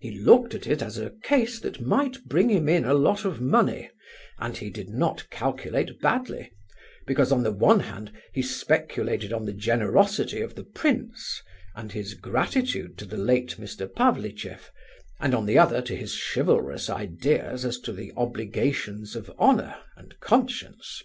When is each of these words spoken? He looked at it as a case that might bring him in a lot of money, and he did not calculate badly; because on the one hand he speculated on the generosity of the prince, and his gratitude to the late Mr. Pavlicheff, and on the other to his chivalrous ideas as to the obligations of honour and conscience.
He 0.00 0.10
looked 0.18 0.52
at 0.56 0.66
it 0.66 0.82
as 0.82 0.98
a 0.98 1.12
case 1.22 1.60
that 1.60 1.80
might 1.80 2.24
bring 2.24 2.48
him 2.50 2.68
in 2.68 2.84
a 2.84 2.92
lot 2.92 3.24
of 3.24 3.40
money, 3.40 3.88
and 4.40 4.56
he 4.56 4.68
did 4.68 4.88
not 4.90 5.30
calculate 5.30 6.00
badly; 6.00 6.50
because 7.06 7.30
on 7.30 7.44
the 7.44 7.52
one 7.52 7.78
hand 7.78 8.10
he 8.32 8.42
speculated 8.42 9.32
on 9.32 9.44
the 9.44 9.52
generosity 9.52 10.40
of 10.40 10.56
the 10.56 10.64
prince, 10.64 11.40
and 11.76 11.92
his 11.92 12.14
gratitude 12.14 12.98
to 12.98 13.04
the 13.04 13.16
late 13.16 13.56
Mr. 13.56 13.86
Pavlicheff, 13.86 14.72
and 15.20 15.36
on 15.36 15.46
the 15.46 15.56
other 15.56 15.80
to 15.82 15.94
his 15.94 16.14
chivalrous 16.20 16.90
ideas 16.90 17.64
as 17.64 17.78
to 17.78 17.92
the 17.92 18.12
obligations 18.16 19.14
of 19.14 19.30
honour 19.38 19.76
and 19.96 20.18
conscience. 20.18 21.00